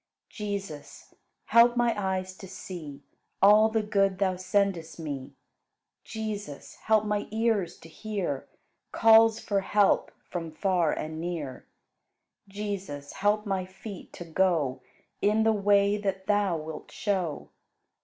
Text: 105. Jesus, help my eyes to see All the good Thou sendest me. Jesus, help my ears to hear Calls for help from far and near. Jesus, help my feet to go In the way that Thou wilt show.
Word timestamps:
105. 0.35 0.35
Jesus, 0.35 1.13
help 1.45 1.77
my 1.77 1.93
eyes 1.95 2.35
to 2.35 2.47
see 2.47 3.03
All 3.39 3.69
the 3.69 3.83
good 3.83 4.17
Thou 4.17 4.35
sendest 4.35 4.99
me. 4.99 5.35
Jesus, 6.03 6.73
help 6.85 7.05
my 7.05 7.27
ears 7.29 7.77
to 7.81 7.87
hear 7.87 8.47
Calls 8.91 9.39
for 9.39 9.59
help 9.61 10.09
from 10.23 10.49
far 10.51 10.91
and 10.91 11.21
near. 11.21 11.67
Jesus, 12.47 13.13
help 13.13 13.45
my 13.45 13.63
feet 13.63 14.11
to 14.13 14.25
go 14.25 14.81
In 15.21 15.43
the 15.43 15.53
way 15.53 15.97
that 15.97 16.25
Thou 16.25 16.57
wilt 16.57 16.89
show. 16.91 17.51